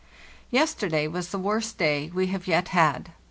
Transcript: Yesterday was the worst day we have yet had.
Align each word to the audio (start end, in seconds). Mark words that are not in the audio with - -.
Yesterday 0.49 1.07
was 1.07 1.29
the 1.29 1.37
worst 1.37 1.77
day 1.77 2.09
we 2.11 2.25
have 2.25 2.47
yet 2.47 2.69
had. 2.69 3.11